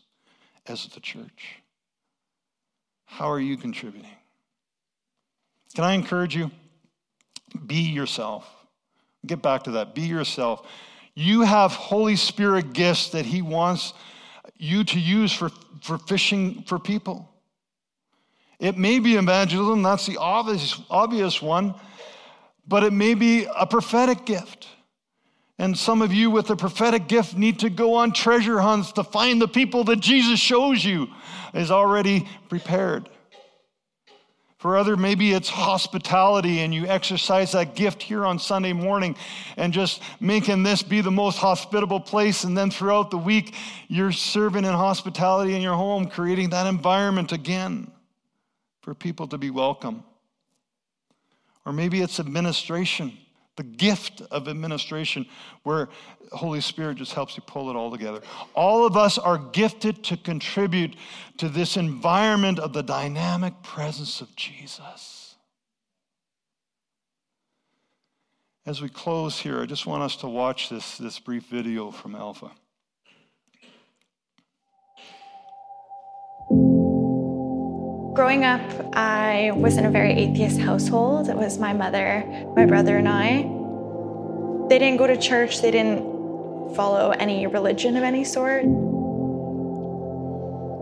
[0.68, 1.62] as the church.
[3.06, 4.12] How are you contributing?
[5.74, 6.52] Can I encourage you?
[7.66, 8.47] Be yourself.
[9.26, 9.95] Get back to that.
[9.95, 10.68] Be yourself.
[11.16, 13.93] You have Holy Spirit gifts that He wants
[14.56, 15.50] you to use for,
[15.82, 17.28] for fishing for people.
[18.60, 21.76] It may be evangelism, that's the obvious, obvious one,
[22.68, 24.68] but it may be a prophetic gift.
[25.57, 29.03] And some of you with a prophetic gift need to go on treasure hunts to
[29.03, 31.07] find the people that Jesus shows you
[31.53, 33.10] is already prepared.
[34.57, 39.16] For other, maybe it's hospitality, and you exercise that gift here on Sunday morning
[39.55, 42.43] and just making this be the most hospitable place.
[42.43, 43.55] And then throughout the week,
[43.88, 47.89] you're serving in hospitality in your home, creating that environment again
[48.82, 50.03] for people to be welcome.
[51.65, 53.17] Or maybe it's administration,
[53.57, 55.25] the gift of administration,
[55.63, 55.89] where
[56.32, 58.21] Holy Spirit just helps you pull it all together.
[58.53, 60.95] All of us are gifted to contribute
[61.38, 65.36] to this environment of the dynamic presence of Jesus.
[68.65, 72.15] As we close here, I just want us to watch this, this brief video from
[72.15, 72.51] Alpha.
[78.20, 78.61] Growing up,
[78.97, 81.30] I was in a very atheist household.
[81.30, 83.43] It was my mother, my brother, and I.
[84.67, 88.65] They didn't go to church, they didn't follow any religion of any sort.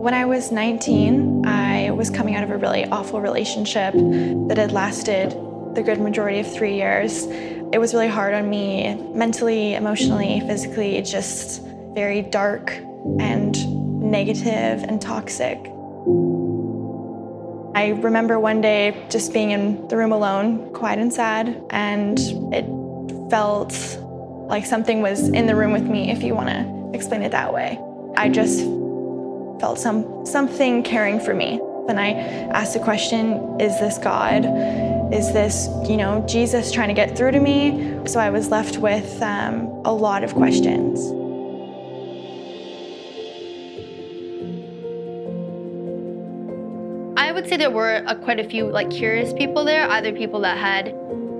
[0.02, 4.72] When I was 19, I was coming out of a really awful relationship that had
[4.72, 5.30] lasted
[5.76, 7.26] the good majority of three years.
[7.26, 11.62] It was really hard on me mentally, emotionally, physically, just
[11.94, 12.72] very dark
[13.20, 15.70] and negative and toxic.
[17.74, 22.18] I remember one day just being in the room alone, quiet and sad, and
[22.52, 22.66] it
[23.30, 23.72] felt
[24.48, 27.52] like something was in the room with me, if you want to explain it that
[27.52, 27.78] way.
[28.16, 28.60] I just
[29.60, 31.60] felt some something caring for me.
[31.88, 32.10] And I
[32.52, 34.44] asked the question, is this God?
[35.12, 37.98] Is this, you know, Jesus trying to get through to me?
[38.06, 41.17] So I was left with um, a lot of questions.
[47.40, 50.58] Would say there were a, quite a few like curious people there, either people that
[50.58, 50.90] had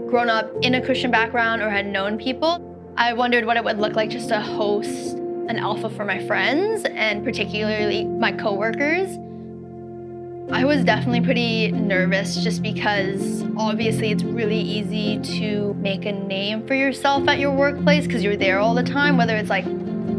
[0.09, 2.64] grown up in a Christian background or had known people.
[2.96, 5.16] I wondered what it would look like just to host
[5.49, 9.09] an alpha for my friends and particularly my coworkers.
[10.53, 16.64] I was definitely pretty nervous just because obviously it's really easy to make a name
[16.68, 19.66] for yourself at your workplace because you're there all the time, whether it's like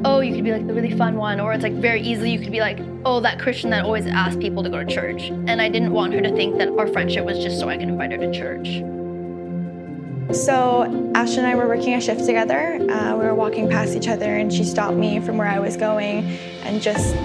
[0.06, 2.39] oh, you could be like the really fun one, or it's like very easily you
[2.39, 5.24] could be like, oh, that Christian that always asks people to go to church.
[5.24, 7.89] And I didn't want her to think that our friendship was just so I could
[7.89, 8.84] invite her to church.
[10.36, 12.76] So Ashton and I were working a shift together.
[12.89, 15.76] Uh, we were walking past each other, and she stopped me from where I was
[15.76, 16.26] going
[16.64, 17.16] and just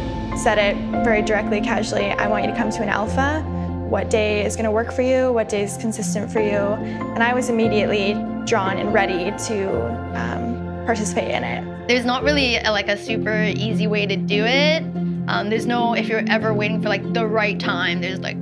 [0.43, 2.11] said it very directly, casually.
[2.13, 3.43] I want you to come to an alpha.
[3.89, 5.33] What day is going to work for you?
[5.33, 6.57] What day is consistent for you?
[6.57, 8.15] And I was immediately
[8.47, 11.74] drawn and ready to um, participate in it.
[11.87, 14.83] There's not really a, like a super easy way to do it.
[15.29, 18.01] Um, there's no if you're ever waiting for like the right time.
[18.01, 18.37] There's like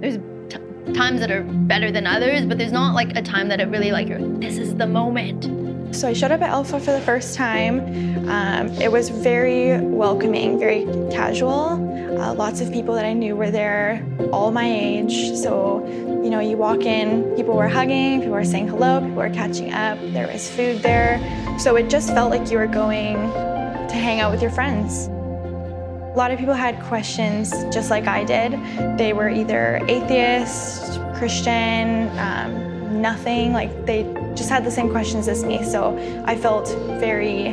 [0.00, 0.16] there's
[0.48, 3.68] t- times that are better than others, but there's not like a time that it
[3.68, 4.08] really like
[4.40, 5.94] this is the moment.
[5.94, 7.80] So I showed up at Alpha for the first time.
[8.28, 11.85] Um, it was very welcoming, very casual.
[12.18, 14.02] Uh, lots of people that I knew were there,
[14.32, 15.34] all my age.
[15.34, 19.28] So, you know, you walk in, people were hugging, people were saying hello, people were
[19.28, 21.20] catching up, there was food there.
[21.58, 25.08] So it just felt like you were going to hang out with your friends.
[25.08, 28.52] A lot of people had questions just like I did.
[28.98, 34.04] They were either atheist, Christian, um, nothing, like they
[34.34, 35.62] just had the same questions as me.
[35.62, 35.94] So
[36.24, 37.52] I felt very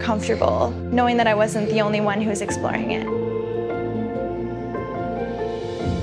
[0.00, 3.17] comfortable knowing that I wasn't the only one who was exploring it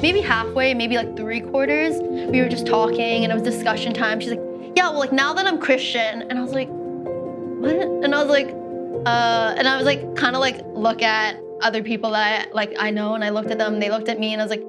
[0.02, 4.20] maybe halfway, maybe like three quarters, we were just talking and it was discussion time.
[4.20, 4.42] She's like,
[4.76, 6.24] yeah, well, like now that I'm Christian.
[6.24, 7.76] And I was like, what?
[7.76, 8.50] And I was like,
[9.06, 12.76] uh, and I was like, kind of like look at other people that I, like
[12.78, 14.64] I know, and I looked at them, they looked at me, and I was like,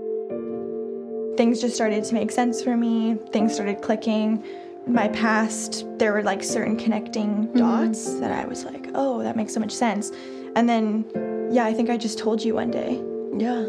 [1.37, 3.17] things just started to make sense for me.
[3.33, 4.45] Things started clicking.
[4.87, 7.59] My past, there were like certain connecting mm-hmm.
[7.59, 10.13] dots that I was like, oh, that makes so much sense.
[10.55, 11.05] And then,
[11.51, 13.03] yeah, I think I just told you one day.
[13.37, 13.67] Yeah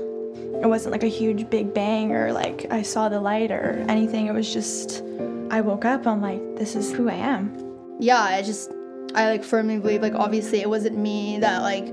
[0.61, 4.27] it wasn't like a huge big bang or like I saw the light or anything.
[4.27, 5.03] It was just
[5.49, 7.97] I woke up, I'm like, this is who I am.
[7.99, 8.71] Yeah, I just
[9.15, 11.91] I like firmly believe like obviously it wasn't me that like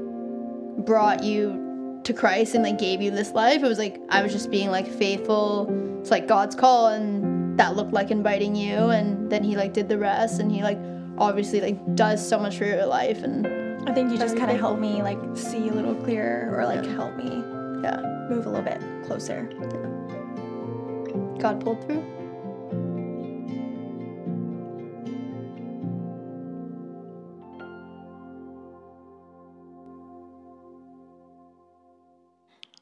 [0.85, 3.63] brought you to Christ and like gave you this life.
[3.63, 5.67] It was like I was just being like faithful
[6.05, 9.89] to like God's call and that looked like inviting you and then he like did
[9.89, 10.79] the rest and he like
[11.19, 13.47] obviously like does so much for your life and
[13.89, 16.85] I think you just kind of helped me like see a little clearer or like
[16.85, 16.95] yeah.
[16.95, 17.54] help me
[17.85, 19.47] yeah, move a little bit closer.
[19.61, 21.39] Yeah.
[21.39, 22.03] God pulled through.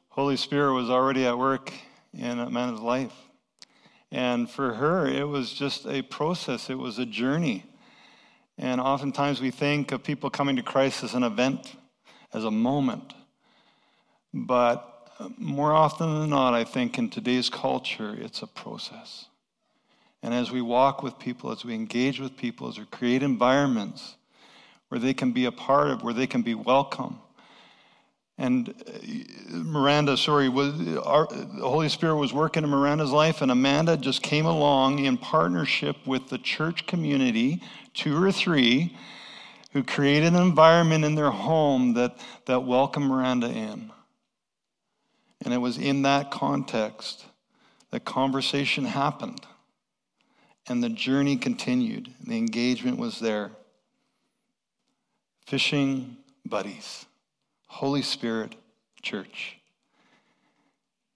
[0.07, 1.73] Holy Spirit was already at work
[2.13, 3.11] in Amanda's life.
[4.09, 7.65] And for her, it was just a process, it was a journey.
[8.57, 11.75] And oftentimes we think of people coming to Christ as an event,
[12.31, 13.13] as a moment.
[14.33, 14.91] But
[15.37, 19.25] more often than not, I think in today's culture, it's a process.
[20.21, 24.15] And as we walk with people, as we engage with people, as we create environments
[24.89, 27.19] where they can be a part of, where they can be welcome,
[28.37, 28.73] and uh,
[29.49, 34.23] Miranda, sorry, was, our, the Holy Spirit was working in Miranda's life, and Amanda just
[34.23, 37.61] came along in partnership with the church community,
[37.93, 38.97] two or three,
[39.73, 43.91] who created an environment in their home that, that welcomed Miranda in.
[45.43, 47.25] And it was in that context
[47.91, 49.45] that conversation happened,
[50.67, 52.11] and the journey continued.
[52.25, 53.51] The engagement was there.
[55.45, 57.05] Fishing buddies.
[57.67, 58.55] Holy Spirit
[59.01, 59.57] Church.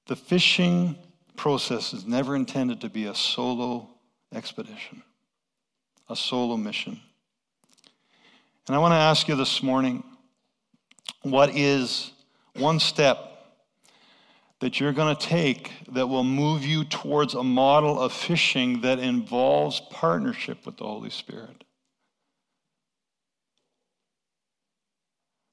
[0.08, 0.98] The fishing
[1.36, 3.90] process is never intended to be a solo
[4.34, 5.04] expedition,
[6.10, 7.00] a solo mission.
[8.68, 10.04] And I want to ask you this morning
[11.22, 12.12] what is
[12.56, 13.37] one step
[14.60, 19.00] that you're going to take that will move you towards a model of fishing that
[19.00, 21.64] involves partnership with the Holy Spirit?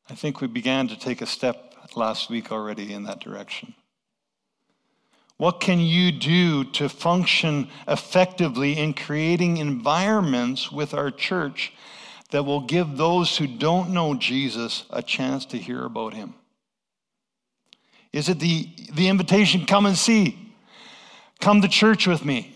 [0.08, 3.74] I think we began to take a step last week already in that direction.
[5.36, 11.72] What can you do to function effectively in creating environments with our church
[12.30, 16.34] that will give those who don't know Jesus a chance to hear about him?
[18.14, 20.38] Is it the, the invitation, come and see?
[21.40, 22.54] Come to church with me.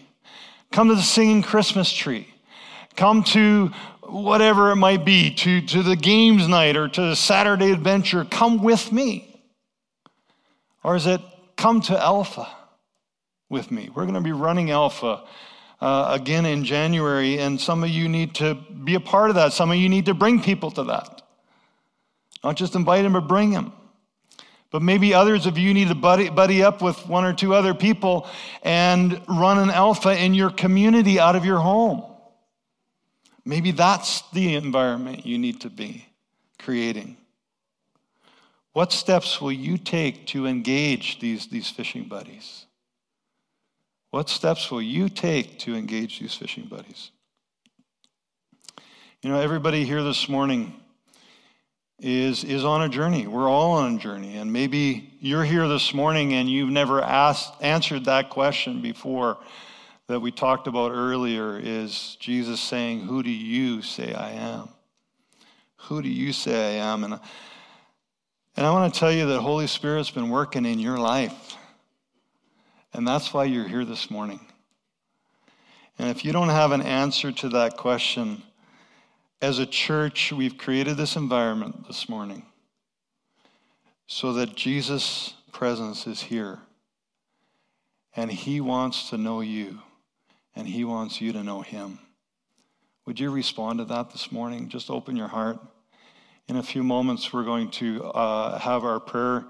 [0.71, 2.29] Come to the singing Christmas tree.
[2.95, 7.73] Come to whatever it might be, to, to the games night or to the Saturday
[7.73, 9.43] adventure, come with me?
[10.85, 11.21] Or is it
[11.57, 12.47] come to Alpha
[13.49, 13.91] with me?
[13.93, 15.25] We're going to be running Alpha
[15.81, 18.55] uh, again in January, and some of you need to
[18.85, 19.53] be a part of that.
[19.53, 21.23] Some of you need to bring people to that.
[22.45, 23.73] Not just invite them, but bring them.
[24.71, 27.73] But maybe others of you need to buddy, buddy up with one or two other
[27.73, 28.29] people
[28.63, 32.05] and run an alpha in your community out of your home.
[33.45, 36.07] Maybe that's the environment you need to be
[36.59, 37.17] creating.
[38.75, 42.67] What steps will you take to engage these, these fishing buddies?
[44.11, 47.11] What steps will you take to engage these fishing buddies?
[49.23, 50.75] You know, everybody here this morning
[52.01, 53.27] is, is on a journey.
[53.27, 54.37] We're all on a journey.
[54.37, 59.39] And maybe you're here this morning and you've never asked, answered that question before
[60.07, 64.69] that we talked about earlier is Jesus saying, Who do you say I am?
[65.83, 67.05] Who do you say I am?
[67.05, 67.21] And,
[68.57, 71.57] and I want to tell you that Holy Spirit's been working in your life.
[72.95, 74.41] And that's why you're here this morning.
[75.99, 78.43] And if you don't have an answer to that question,
[79.41, 82.45] as a church, we've created this environment this morning
[84.07, 86.59] so that Jesus' presence is here.
[88.17, 89.79] And he wants to know you
[90.59, 92.01] and He wants you to know Him.
[93.07, 94.69] Would you respond to that this morning?
[94.69, 95.61] Just open your heart.
[96.49, 99.45] In a few moments, we're going to uh, have our prayer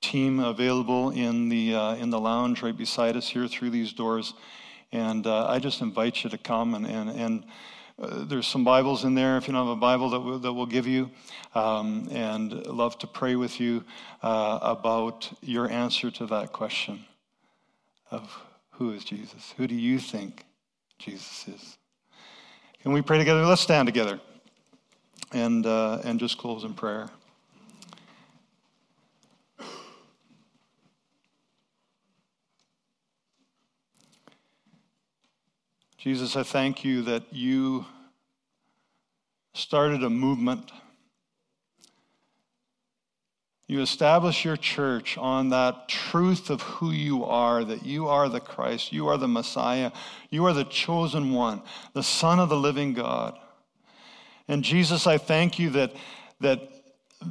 [0.00, 4.32] team available in the, uh, in the lounge right beside us here through these doors.
[4.90, 7.44] And uh, I just invite you to come and, and, and
[8.00, 10.52] uh, there's some Bibles in there if you don't have a Bible that we'll, that
[10.52, 11.10] we'll give you.
[11.54, 13.84] Um, and love to pray with you
[14.22, 17.04] uh, about your answer to that question
[18.10, 18.30] of
[18.72, 19.52] who is Jesus?
[19.56, 20.44] Who do you think
[20.98, 21.78] Jesus is?
[22.82, 23.44] Can we pray together?
[23.44, 24.20] Let's stand together
[25.32, 27.08] and, uh, and just close in prayer.
[35.98, 37.84] Jesus, I thank you that you
[39.52, 40.70] started a movement
[43.68, 48.40] you establish your church on that truth of who you are, that you are the
[48.40, 49.92] Christ, you are the Messiah,
[50.30, 51.60] you are the chosen one,
[51.92, 53.38] the Son of the living God.
[54.48, 55.94] And Jesus, I thank you that
[56.40, 56.62] that,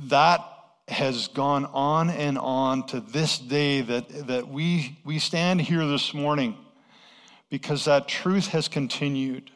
[0.09, 0.41] that
[0.89, 6.13] has gone on and on to this day, that, that we, we stand here this
[6.13, 6.55] morning
[7.49, 9.51] because that truth has continued.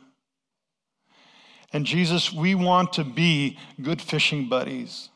[1.73, 5.09] And Jesus, we want to be good fishing buddies.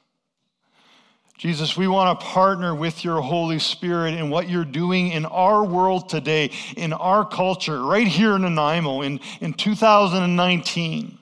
[1.38, 5.65] Jesus, we want to partner with your Holy Spirit in what you're doing in our
[5.65, 11.17] world today, in our culture, right here in Nanaimo in, in 2019.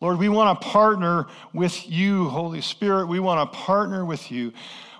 [0.00, 3.06] Lord, we want to partner with you, Holy Spirit.
[3.06, 4.52] We want to partner with you.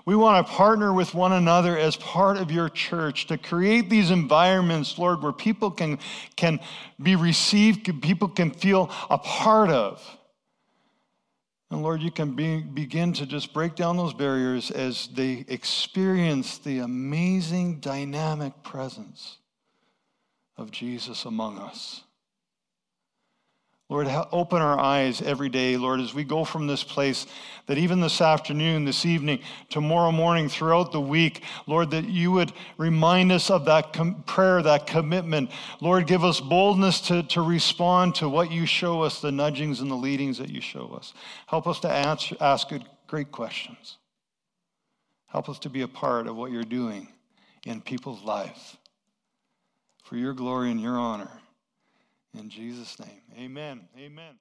[0.05, 4.11] We want to partner with one another as part of your church to create these
[4.11, 5.99] environments, Lord, where people can,
[6.35, 6.59] can
[7.01, 10.05] be received, people can feel a part of.
[11.71, 16.57] And Lord, you can be, begin to just break down those barriers as they experience
[16.59, 19.37] the amazing dynamic presence
[20.57, 22.03] of Jesus among us.
[23.93, 27.27] Lord, open our eyes every day, Lord, as we go from this place,
[27.67, 29.39] that even this afternoon, this evening,
[29.69, 34.63] tomorrow morning, throughout the week, Lord, that you would remind us of that com- prayer,
[34.63, 35.51] that commitment.
[35.79, 39.91] Lord, give us boldness to, to respond to what you show us, the nudgings and
[39.91, 41.13] the leadings that you show us.
[41.45, 43.99] Help us to answer, ask good, great questions.
[45.27, 47.09] Help us to be a part of what you're doing
[47.67, 48.75] in people's lives
[50.03, 51.29] for your glory and your honor.
[52.35, 53.87] In Jesus' name, amen.
[53.97, 54.35] Amen.